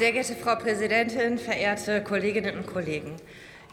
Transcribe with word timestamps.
Sehr 0.00 0.12
geehrte 0.12 0.34
Frau 0.34 0.56
Präsidentin, 0.56 1.36
verehrte 1.36 2.02
Kolleginnen 2.02 2.56
und 2.56 2.66
Kollegen! 2.66 3.16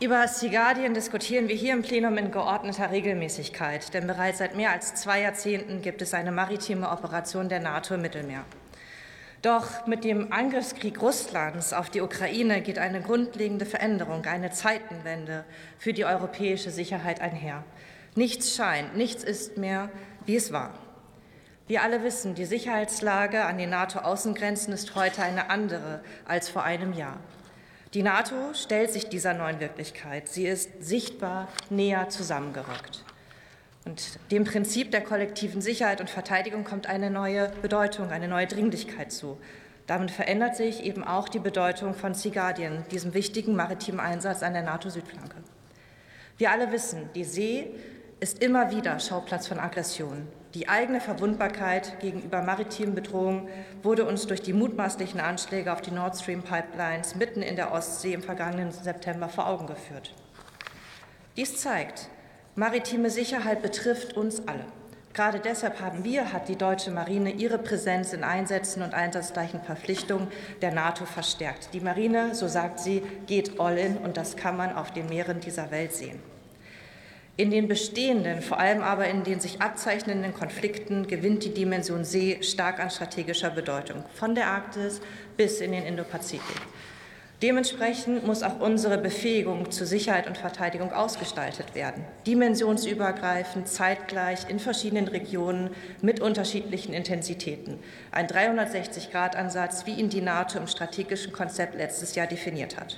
Über 0.02 0.28
Sea 0.28 0.52
Guardian 0.52 0.94
diskutieren 0.94 1.48
wir 1.48 1.56
hier 1.56 1.72
im 1.72 1.84
Plenum 1.84 2.18
in 2.18 2.32
geordneter 2.32 2.92
Regelmäßigkeit, 2.92 3.94
denn 3.94 4.08
bereits 4.08 4.40
seit 4.40 4.54
mehr 4.54 4.72
als 4.72 4.94
zwei 4.96 5.22
Jahrzehnten 5.22 5.82
gibt 5.82 6.02
es 6.02 6.14
eine 6.14 6.34
maritime 6.34 6.92
Operation 6.92 7.48
der 7.48 7.62
NATO 7.62 7.94
im 7.94 8.02
Mittelmeer. 8.02 8.44
Doch 9.42 9.88
mit 9.88 10.04
dem 10.04 10.34
Angriffskrieg 10.34 11.02
Russlands 11.02 11.72
auf 11.72 11.90
die 11.90 12.02
Ukraine 12.02 12.62
geht 12.62 12.78
eine 12.78 13.00
grundlegende 13.00 13.66
Veränderung, 13.66 14.26
eine 14.26 14.52
Zeitenwende 14.52 15.46
für 15.80 15.94
die 15.94 16.04
europäische 16.04 16.72
Sicherheit 16.72 17.22
einher. 17.22 17.64
Nichts 18.16 18.54
scheint, 18.54 18.98
nichts 18.98 19.24
ist 19.24 19.58
mehr, 19.58 19.90
wie 20.26 20.36
es 20.36 20.52
war. 20.52 20.74
Wir 21.68 21.84
alle 21.84 22.02
wissen, 22.02 22.34
die 22.34 22.46
Sicherheitslage 22.46 23.44
an 23.44 23.58
den 23.58 23.72
NATO-Außengrenzen 23.72 24.74
ist 24.74 24.96
heute 24.96 25.22
eine 25.22 25.50
andere 25.50 26.00
als 26.26 26.48
vor 26.48 26.64
einem 26.64 26.94
Jahr. 26.94 27.20
Die 27.94 28.04
NATO 28.04 28.54
stellt 28.54 28.94
sich 28.94 29.10
dieser 29.10 29.34
neuen 29.34 29.60
Wirklichkeit. 29.60 30.30
Sie 30.30 30.48
ist 30.48 30.70
sichtbar 30.80 31.50
näher 31.70 32.08
zusammengerückt. 32.08 33.04
Und 33.84 34.18
dem 34.32 34.46
Prinzip 34.46 34.92
der 34.92 35.02
kollektiven 35.02 35.60
Sicherheit 35.60 36.00
und 36.00 36.10
Verteidigung 36.10 36.64
kommt 36.64 36.88
eine 36.88 37.10
neue 37.10 37.50
Bedeutung, 37.62 38.12
eine 38.12 38.30
neue 38.30 38.48
Dringlichkeit 38.48 39.12
zu. 39.12 39.38
Damit 39.88 40.12
verändert 40.12 40.56
sich 40.56 40.84
eben 40.84 41.04
auch 41.04 41.28
die 41.28 41.40
Bedeutung 41.40 41.94
von 41.94 42.14
Sea 42.14 42.32
Guardian, 42.32 42.86
diesem 42.92 43.14
wichtigen 43.14 43.58
maritimen 43.58 44.00
Einsatz 44.00 44.42
an 44.42 44.54
der 44.54 44.64
NATO-Südflanke. 44.64 45.36
Wir 46.38 46.52
alle 46.52 46.72
wissen, 46.72 47.10
die 47.14 47.26
See 47.26 47.72
ist 48.20 48.42
immer 48.42 48.72
wieder 48.72 49.00
Schauplatz 49.00 49.48
von 49.48 49.60
Aggressionen. 49.60 50.28
Die 50.56 50.68
eigene 50.68 51.00
Verwundbarkeit 51.00 52.00
gegenüber 52.00 52.42
maritimen 52.42 52.96
Bedrohungen 52.96 53.48
wurde 53.84 54.06
uns 54.06 54.26
durch 54.26 54.42
die 54.42 54.54
mutmaßlichen 54.54 55.20
Anschläge 55.20 55.72
auf 55.72 55.82
die 55.82 55.92
Nord 55.92 56.18
Stream 56.18 56.42
Pipelines 56.42 57.16
mitten 57.16 57.44
in 57.44 57.56
der 57.56 57.72
Ostsee 57.72 58.14
im 58.14 58.24
vergangenen 58.24 58.72
September 58.72 59.30
vor 59.30 59.48
Augen 59.48 59.68
geführt. 59.68 60.16
Dies 61.36 61.58
zeigt, 61.58 62.10
maritime 62.56 63.12
Sicherheit 63.12 63.62
betrifft 63.62 64.18
uns 64.18 64.48
alle. 64.48 64.66
Gerade 65.14 65.40
deshalb 65.40 65.80
haben 65.80 66.04
wir, 66.04 66.34
hat 66.34 66.48
die 66.48 66.56
deutsche 66.56 66.90
Marine 66.90 67.32
ihre 67.32 67.60
Präsenz 67.60 68.14
in 68.14 68.24
Einsätzen 68.24 68.82
und 68.82 68.96
einsatzgleichen 68.96 69.62
Verpflichtungen 69.62 70.28
der 70.62 70.72
NATO 70.72 71.06
verstärkt. 71.06 71.70
Die 71.74 71.82
Marine, 71.82 72.34
so 72.34 72.48
sagt 72.48 72.80
sie, 72.80 73.04
geht 73.28 73.60
all 73.60 73.78
in 73.78 73.98
und 73.98 74.18
das 74.18 74.36
kann 74.36 74.58
man 74.58 74.76
auf 74.76 74.92
den 74.92 75.08
Meeren 75.08 75.40
dieser 75.40 75.70
Welt 75.70 75.94
sehen. 75.94 76.20
In 77.40 77.52
den 77.52 77.68
bestehenden, 77.68 78.42
vor 78.42 78.60
allem 78.60 78.82
aber 78.82 79.08
in 79.08 79.24
den 79.24 79.40
sich 79.40 79.62
abzeichnenden 79.62 80.34
Konflikten 80.34 81.06
gewinnt 81.06 81.44
die 81.44 81.54
Dimension 81.54 82.04
See 82.04 82.40
stark 82.42 82.80
an 82.80 82.90
strategischer 82.90 83.52
Bedeutung, 83.52 84.04
von 84.16 84.34
der 84.34 84.48
Arktis 84.48 85.02
bis 85.38 85.62
in 85.62 85.72
den 85.72 85.84
Indopazifik. 85.84 86.62
Dementsprechend 87.44 88.26
muss 88.26 88.42
auch 88.42 88.60
unsere 88.60 88.98
Befähigung 88.98 89.70
zur 89.70 89.86
Sicherheit 89.86 90.26
und 90.26 90.40
Verteidigung 90.40 90.92
ausgestaltet 90.92 91.76
werden, 91.76 92.04
dimensionsübergreifend, 92.26 93.68
zeitgleich 93.68 94.50
in 94.50 94.58
verschiedenen 94.58 95.08
Regionen 95.08 95.70
mit 96.02 96.20
unterschiedlichen 96.20 96.96
Intensitäten. 96.96 97.78
Ein 98.12 98.26
360-Grad-Ansatz, 98.26 99.86
wie 99.86 99.94
ihn 99.94 100.10
die 100.10 100.22
NATO 100.22 100.58
im 100.58 100.66
strategischen 100.66 101.32
Konzept 101.32 101.76
letztes 101.76 102.16
Jahr 102.16 102.26
definiert 102.26 102.80
hat. 102.80 102.98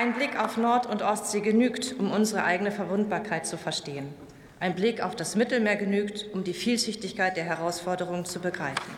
Ein 0.00 0.12
Blick 0.12 0.40
auf 0.40 0.56
Nord- 0.56 0.86
und 0.86 1.02
Ostsee 1.02 1.40
genügt, 1.40 1.96
um 1.98 2.12
unsere 2.12 2.44
eigene 2.44 2.70
Verwundbarkeit 2.70 3.48
zu 3.48 3.56
verstehen. 3.56 4.14
Ein 4.60 4.76
Blick 4.76 5.02
auf 5.02 5.16
das 5.16 5.34
Mittelmeer 5.34 5.74
genügt, 5.74 6.32
um 6.32 6.44
die 6.44 6.54
Vielschichtigkeit 6.54 7.36
der 7.36 7.42
Herausforderungen 7.42 8.24
zu 8.24 8.38
begreifen. 8.38 8.94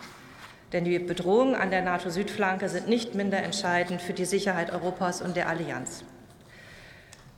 Denn 0.74 0.84
die 0.84 0.98
Bedrohungen 0.98 1.54
an 1.54 1.70
der 1.70 1.80
NATO-Südflanke 1.80 2.68
sind 2.68 2.86
nicht 2.86 3.14
minder 3.14 3.42
entscheidend 3.42 4.02
für 4.02 4.12
die 4.12 4.26
Sicherheit 4.26 4.72
Europas 4.74 5.22
und 5.22 5.36
der 5.36 5.48
Allianz. 5.48 6.04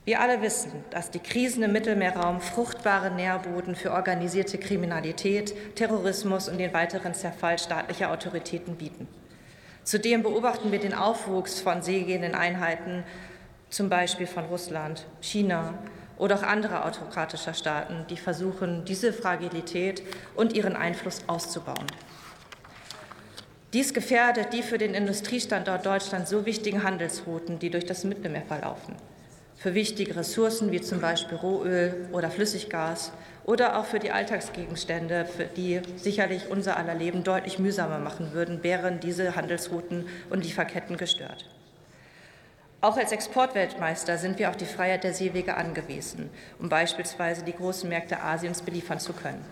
Wir 0.05 0.19
alle 0.21 0.43
wissen, 0.43 0.73
dass 0.91 1.13
die 1.13 1.21
Krisen 1.21 1.63
im 1.63 1.71
Mittelmeerraum 1.71 2.41
fruchtbare 2.41 3.13
Nährboden 3.13 3.77
für 3.77 3.93
organisierte 3.93 4.59
Kriminalität, 4.59 5.77
Terrorismus 5.77 6.49
und 6.49 6.59
den 6.59 6.75
weiteren 6.75 7.15
Zerfall 7.15 7.61
staatlicher 7.61 8.11
Autoritäten 8.11 8.75
bieten. 8.75 9.07
Zudem 9.85 10.25
beobachten 10.25 10.73
wir 10.73 10.81
den 10.81 10.95
Aufwuchs 10.95 11.61
von 11.61 11.83
seegehenden 11.83 12.35
Einheiten 12.35 13.05
zum 13.73 13.89
Beispiel 13.89 14.27
von 14.27 14.45
Russland, 14.45 15.07
China 15.21 15.75
oder 16.19 16.37
auch 16.37 16.43
anderer 16.43 16.85
autokratischer 16.85 17.55
Staaten, 17.55 18.05
die 18.09 18.17
versuchen, 18.17 18.85
diese 18.85 19.13
Fragilität 19.13 20.03
und 20.37 20.53
ihren 20.53 20.77
Einfluss 20.77 21.23
auszubauen. 21.27 21.87
Dies 23.73 23.95
gefährdet 23.95 24.53
die 24.53 24.63
für 24.63 24.77
den 24.77 24.93
Industriestandort 24.93 25.87
Deutschland 25.87 26.29
so 26.29 26.45
wichtigen 26.45 26.83
Handelsrouten, 26.83 27.59
die 27.59 27.71
durch 27.71 27.87
das 27.87 28.05
Mittelmeer 28.05 28.43
verlaufen. 28.43 28.95
Für 29.57 29.73
wichtige 29.73 30.17
Ressourcen 30.17 30.71
wie 30.71 30.83
zum 30.83 31.01
Beispiel 31.01 31.39
Rohöl 31.39 32.09
oder 32.13 32.31
Flüssiggas 32.31 33.13
oder 33.45 33.79
auch 33.79 33.87
für 33.87 33.99
die 33.99 34.11
Alltagsgegenstände, 34.11 35.25
für 35.25 35.45
die 35.45 35.81
sicherlich 35.97 36.51
unser 36.51 36.77
aller 36.77 36.95
Leben 36.95 37.25
deutlich 37.25 37.59
mühsamer 37.59 37.99
machen 37.99 38.35
würden, 38.35 38.63
wären 38.63 39.01
diese 39.01 39.35
Handelsrouten 39.35 40.07
und 40.29 40.45
Lieferketten 40.45 40.99
gestört. 40.99 41.47
Auch 42.83 42.97
als 42.97 43.13
Exportweltmeister 43.13 44.19
sind 44.19 44.41
wir 44.41 44.51
auf 44.51 44.57
die 44.57 44.67
Freiheit 44.67 45.05
der 45.05 45.15
Seewege 45.15 45.57
angewiesen, 45.57 46.31
um 46.59 46.69
beispielsweise 46.69 47.45
die 47.45 47.53
großen 47.53 47.89
Märkte 47.89 48.21
Asiens 48.21 48.61
beliefern 48.61 48.99
zu 48.99 49.13
können. 49.13 49.45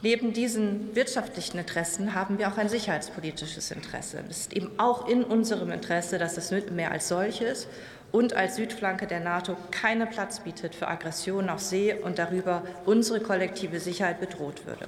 Neben 0.00 0.32
diesen 0.32 0.94
wirtschaftlichen 0.94 1.58
Interessen 1.58 2.14
haben 2.14 2.38
wir 2.38 2.46
auch 2.46 2.56
ein 2.56 2.68
sicherheitspolitisches 2.68 3.72
Interesse. 3.72 4.22
Es 4.30 4.42
ist 4.42 4.52
eben 4.52 4.70
auch 4.78 5.08
in 5.08 5.24
unserem 5.24 5.72
Interesse, 5.72 6.18
dass 6.18 6.36
das 6.36 6.52
Mittelmeer 6.52 6.92
als 6.92 7.08
solches 7.08 7.66
und 8.12 8.32
als 8.32 8.54
Südflanke 8.54 9.08
der 9.08 9.18
NATO 9.18 9.56
keinen 9.72 10.08
Platz 10.08 10.38
bietet 10.38 10.76
für 10.76 10.86
Aggressionen 10.86 11.50
auf 11.50 11.58
See 11.58 11.94
und 11.94 12.20
darüber 12.20 12.62
unsere 12.86 13.18
kollektive 13.18 13.80
Sicherheit 13.80 14.20
bedroht 14.20 14.66
würde. 14.66 14.86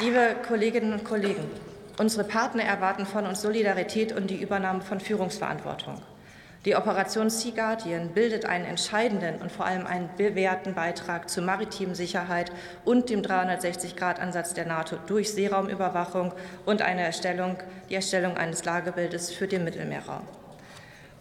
Liebe 0.00 0.34
Kolleginnen 0.46 0.92
und 0.92 1.04
Kollegen, 1.04 1.44
unsere 1.98 2.24
Partner 2.24 2.64
erwarten 2.64 3.06
von 3.06 3.26
uns 3.26 3.40
Solidarität 3.42 4.12
und 4.12 4.28
die 4.28 4.42
Übernahme 4.42 4.80
von 4.82 4.98
Führungsverantwortung. 4.98 6.02
Die 6.64 6.74
Operation 6.74 7.30
Sea 7.30 7.52
Guardian 7.54 8.08
bildet 8.08 8.44
einen 8.44 8.64
entscheidenden 8.64 9.40
und 9.40 9.52
vor 9.52 9.66
allem 9.66 9.86
einen 9.86 10.10
bewährten 10.16 10.74
Beitrag 10.74 11.30
zur 11.30 11.44
maritimen 11.44 11.94
Sicherheit 11.94 12.50
und 12.84 13.08
dem 13.08 13.22
360-Grad-Ansatz 13.22 14.54
der 14.54 14.66
NATO 14.66 14.96
durch 15.06 15.32
Seeraumüberwachung 15.32 16.32
und 16.66 16.82
eine 16.82 17.02
Erstellung, 17.02 17.58
die 17.88 17.94
Erstellung 17.94 18.36
eines 18.36 18.64
Lagebildes 18.64 19.30
für 19.30 19.46
den 19.46 19.62
Mittelmeerraum. 19.62 20.26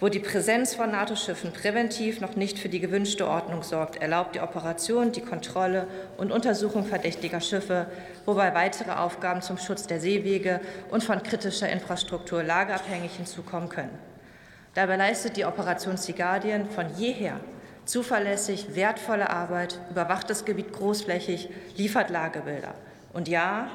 Wo 0.04 0.10
die 0.10 0.20
Präsenz 0.20 0.76
von 0.76 0.92
NATO-Schiffen 0.92 1.54
präventiv 1.54 2.20
noch 2.20 2.36
nicht 2.36 2.60
für 2.60 2.68
die 2.68 2.82
gewünschte 2.82 3.26
Ordnung 3.26 3.64
sorgt, 3.64 4.02
erlaubt 4.02 4.36
die 4.36 4.42
Operation 4.42 5.14
die 5.14 5.22
Kontrolle 5.22 5.88
und 6.18 6.30
Untersuchung 6.34 6.84
verdächtiger 6.86 7.40
Schiffe, 7.40 7.88
wobei 8.26 8.54
weitere 8.54 8.92
Aufgaben 8.92 9.42
zum 9.42 9.58
Schutz 9.58 9.88
der 9.88 10.02
Seewege 10.02 10.60
und 10.92 11.06
von 11.06 11.24
kritischer 11.24 11.70
Infrastruktur 11.70 12.44
lageabhängig 12.44 13.14
hinzukommen 13.14 13.70
können. 13.70 13.98
Dabei 14.74 14.98
leistet 14.98 15.38
die 15.38 15.46
Operation 15.46 15.96
Sea 15.96 16.14
Guardian 16.14 16.70
von 16.70 16.88
jeher 16.98 17.40
zuverlässig 17.86 18.76
wertvolle 18.76 19.30
Arbeit, 19.30 19.80
überwacht 19.90 20.30
das 20.30 20.44
Gebiet 20.44 20.74
großflächig, 20.74 21.48
liefert 21.78 22.10
Lagebilder. 22.10 22.74
Und 23.14 23.30
ja, 23.30 23.70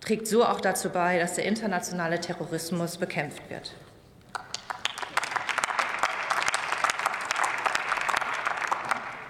trägt 0.00 0.26
so 0.26 0.46
auch 0.46 0.62
dazu 0.62 0.88
bei, 0.88 1.18
dass 1.18 1.34
der 1.34 1.44
internationale 1.44 2.18
Terrorismus 2.18 2.96
bekämpft 2.96 3.50
wird. 3.50 3.74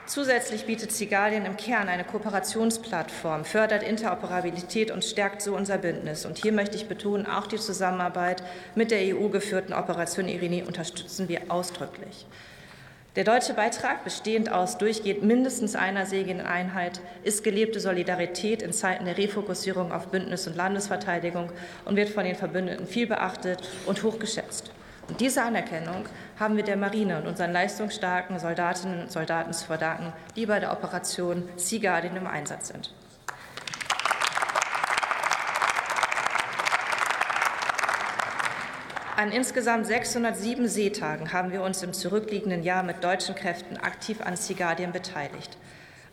Zusätzlich 0.08 0.64
bietet 0.64 0.90
Sigalien 0.90 1.44
im 1.44 1.58
Kern 1.58 1.90
eine 1.90 2.02
Kooperationsplattform, 2.02 3.44
fördert 3.44 3.82
Interoperabilität 3.82 4.90
und 4.90 5.04
stärkt 5.04 5.42
so 5.42 5.54
unser 5.54 5.76
Bündnis. 5.76 6.24
Und 6.24 6.38
hier 6.38 6.52
möchte 6.52 6.76
ich 6.76 6.88
betonen, 6.88 7.26
auch 7.26 7.46
die 7.46 7.58
Zusammenarbeit 7.58 8.42
mit 8.74 8.90
der 8.90 9.14
EU-geführten 9.14 9.74
Operation 9.74 10.26
Irini 10.26 10.62
unterstützen 10.62 11.28
wir 11.28 11.42
ausdrücklich. 11.50 12.26
Der 13.16 13.24
deutsche 13.24 13.52
Beitrag, 13.52 14.02
bestehend 14.02 14.50
aus 14.50 14.78
durchgehend 14.78 15.24
mindestens 15.24 15.76
einer 15.76 16.06
seegenden 16.06 16.46
Einheit, 16.46 17.02
ist 17.22 17.44
gelebte 17.44 17.78
Solidarität 17.78 18.62
in 18.62 18.72
Zeiten 18.72 19.04
der 19.04 19.18
Refokussierung 19.18 19.92
auf 19.92 20.08
Bündnis- 20.08 20.46
und 20.46 20.56
Landesverteidigung 20.56 21.52
und 21.84 21.96
wird 21.96 22.08
von 22.08 22.24
den 22.24 22.34
Verbündeten 22.34 22.86
viel 22.86 23.06
beachtet 23.06 23.60
und 23.84 24.02
hochgeschätzt. 24.02 24.70
Und 25.08 25.20
diese 25.20 25.42
Anerkennung 25.42 26.04
haben 26.38 26.56
wir 26.56 26.64
der 26.64 26.76
Marine 26.76 27.18
und 27.18 27.26
unseren 27.26 27.52
leistungsstarken 27.52 28.38
Soldatinnen 28.38 29.02
und 29.02 29.12
Soldaten 29.12 29.52
zu 29.54 29.64
verdanken, 29.64 30.12
die 30.36 30.46
bei 30.46 30.60
der 30.60 30.70
Operation 30.70 31.48
Sea 31.56 31.80
Guardian 31.80 32.16
im 32.16 32.26
Einsatz 32.26 32.68
sind. 32.68 32.92
An 39.16 39.32
insgesamt 39.32 39.86
607 39.86 40.68
Seetagen 40.68 41.32
haben 41.32 41.50
wir 41.50 41.62
uns 41.62 41.82
im 41.82 41.92
zurückliegenden 41.92 42.62
Jahr 42.62 42.84
mit 42.84 43.02
deutschen 43.02 43.34
Kräften 43.34 43.76
aktiv 43.76 44.20
an 44.20 44.36
Sigardien 44.36 44.92
beteiligt. 44.92 45.56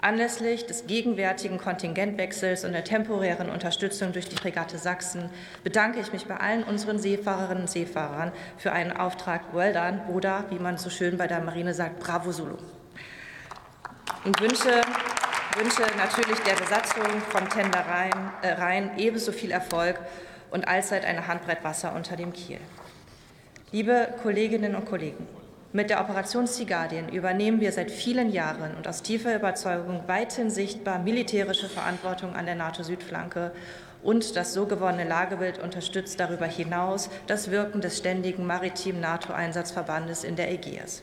Anlässlich 0.05 0.67
des 0.67 0.85
gegenwärtigen 0.85 1.57
Kontingentwechsels 1.57 2.63
und 2.63 2.73
der 2.73 2.83
temporären 2.83 3.49
Unterstützung 3.49 4.13
durch 4.13 4.29
die 4.29 4.35
Fregatte 4.35 4.77
Sachsen 4.77 5.31
bedanke 5.63 5.99
ich 5.99 6.13
mich 6.13 6.27
bei 6.27 6.37
allen 6.37 6.63
unseren 6.63 6.99
Seefahrerinnen 6.99 7.63
und 7.63 7.69
Seefahrern 7.71 8.31
für 8.55 8.71
einen 8.71 8.91
Auftrag 8.91 9.55
Well 9.55 9.73
done 9.73 10.03
oder, 10.13 10.45
wie 10.51 10.59
man 10.59 10.77
so 10.77 10.91
schön 10.91 11.17
bei 11.17 11.25
der 11.25 11.41
Marine 11.41 11.73
sagt, 11.73 12.01
Bravo 12.01 12.31
Solo. 12.31 12.59
Und 14.25 14.39
wünsche, 14.39 14.81
wünsche 15.57 15.81
natürlich 15.97 16.37
der 16.41 16.53
Besatzung 16.53 17.03
vom 17.29 17.49
Tender 17.49 17.79
Rhein, 17.79 18.31
äh, 18.43 18.51
Rhein 18.51 18.91
ebenso 18.99 19.31
viel 19.31 19.49
Erfolg 19.49 19.99
und 20.51 20.67
allzeit 20.67 21.03
eine 21.03 21.25
Handbreit 21.25 21.63
Wasser 21.63 21.95
unter 21.95 22.15
dem 22.15 22.31
Kiel. 22.31 22.59
Liebe 23.71 24.09
Kolleginnen 24.21 24.75
und 24.75 24.85
Kollegen, 24.85 25.27
mit 25.75 25.89
der 25.89 25.99
Operation 25.99 26.47
Sea 26.47 26.65
Guardian 26.65 27.09
übernehmen 27.09 27.59
wir 27.59 27.73
seit 27.73 27.91
vielen 27.91 28.31
Jahren 28.31 28.75
und 28.77 28.87
aus 28.87 29.01
tiefer 29.01 29.35
Überzeugung 29.35 30.05
weithin 30.07 30.49
sichtbar 30.49 30.99
militärische 30.99 31.67
Verantwortung 31.67 32.33
an 32.33 32.45
der 32.45 32.55
NATO-Südflanke 32.55 33.51
und 34.01 34.37
das 34.37 34.53
so 34.53 34.67
gewonnene 34.67 35.03
Lagebild 35.03 35.61
unterstützt 35.61 36.17
darüber 36.17 36.45
hinaus 36.45 37.09
das 37.27 37.51
Wirken 37.51 37.81
des 37.81 37.97
ständigen 37.97 38.45
maritimen 38.45 39.01
NATO-Einsatzverbandes 39.01 40.23
in 40.23 40.37
der 40.37 40.49
Ägäis. 40.49 41.01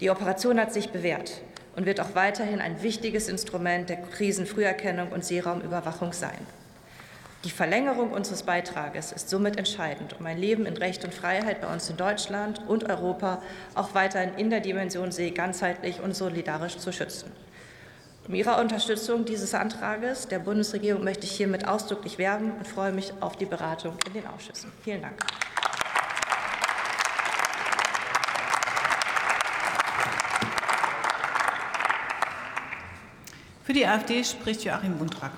Die 0.00 0.08
Operation 0.08 0.58
hat 0.58 0.72
sich 0.72 0.88
bewährt 0.88 1.42
und 1.76 1.84
wird 1.84 2.00
auch 2.00 2.14
weiterhin 2.14 2.62
ein 2.62 2.82
wichtiges 2.82 3.28
Instrument 3.28 3.90
der 3.90 3.98
Krisenfrüherkennung 3.98 5.12
und 5.12 5.22
Seeraumüberwachung 5.22 6.14
sein. 6.14 6.46
Die 7.44 7.50
Verlängerung 7.50 8.12
unseres 8.12 8.44
Beitrages 8.44 9.10
ist 9.10 9.28
somit 9.28 9.56
entscheidend, 9.58 10.14
um 10.20 10.26
ein 10.26 10.38
Leben 10.38 10.64
in 10.64 10.76
Recht 10.76 11.04
und 11.04 11.12
Freiheit 11.12 11.60
bei 11.60 11.72
uns 11.72 11.90
in 11.90 11.96
Deutschland 11.96 12.62
und 12.68 12.88
Europa 12.88 13.42
auch 13.74 13.94
weiterhin 13.94 14.34
in 14.36 14.48
der 14.48 14.60
Dimension 14.60 15.10
See 15.10 15.30
ganzheitlich 15.30 16.00
und 16.00 16.14
solidarisch 16.14 16.76
zu 16.76 16.92
schützen. 16.92 17.32
Um 18.28 18.34
Ihre 18.34 18.60
Unterstützung 18.60 19.24
dieses 19.24 19.54
Antrages 19.54 20.28
der 20.28 20.38
Bundesregierung 20.38 21.02
möchte 21.02 21.26
ich 21.26 21.32
hiermit 21.32 21.66
ausdrücklich 21.66 22.16
werben 22.16 22.52
und 22.52 22.68
freue 22.68 22.92
mich 22.92 23.12
auf 23.18 23.34
die 23.34 23.46
Beratung 23.46 23.96
in 24.06 24.12
den 24.12 24.26
Ausschüssen. 24.28 24.70
Vielen 24.84 25.02
Dank. 25.02 25.16
Für 33.64 33.72
die 33.72 33.84
AfD 33.84 34.22
spricht 34.22 34.62
Joachim 34.62 34.96
Buntrack. 34.96 35.32